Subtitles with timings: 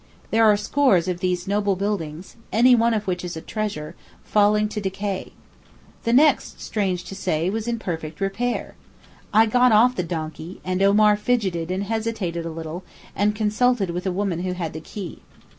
[0.31, 3.93] There are scores of these noble buildings, any one of which is a treasure,
[4.23, 5.31] falling to decay.
[6.05, 8.73] The next, strange to say, was in perfect repair.
[9.31, 12.83] I got off the donkey, and Omar fidgeted and hesitated a little
[13.15, 15.19] and consulted with a woman who had the key.